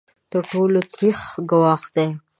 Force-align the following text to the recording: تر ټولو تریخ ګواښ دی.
تر 0.31 0.41
ټولو 0.51 0.79
تریخ 0.93 1.19
ګواښ 1.51 1.81
دی. 1.95 2.07